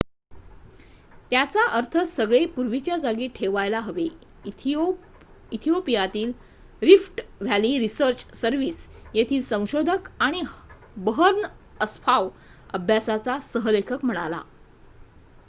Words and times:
त्याचा 1.31 1.65
अर्थ 1.69 1.97
सगळे 2.07 2.45
पूर्वीच्या 2.45 2.95
जागी 2.97 3.27
ठेवायला 3.35 3.79
हवे 3.79 4.07
इथिओपियातील 5.51 6.31
रिफ्ट 6.81 7.21
व्हॅली 7.41 7.77
रिसर्च 7.79 8.25
सर्व्हिस 8.35 8.87
येथील 9.13 9.41
संशोधक 9.41 10.09
आणि 10.19 10.41
बर्हन 10.97 11.41
अस्फाव 11.79 12.29
अभ्यासाचा 12.73 13.37
सह 13.43 13.69
लेखक 13.69 14.05
म्हणाला 14.05 14.41